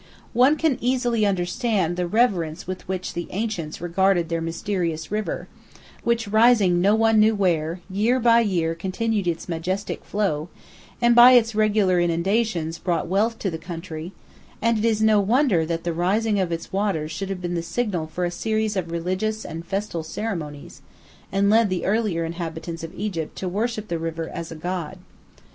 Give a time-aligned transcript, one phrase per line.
[0.33, 5.47] ]One can easily understand the reverence with which the ancients regarded their mysterious river,
[6.03, 10.49] which, rising no one knew where, year by year continued its majestic flow,
[11.03, 14.11] and by its regular inundations brought wealth to the country,
[14.59, 17.61] and it is no wonder that the rising of its waters should have been the
[17.61, 20.81] signal for a series of religious and festal ceremonies,
[21.31, 24.97] and led the earlier inhabitants of Egypt to worship the river as a god.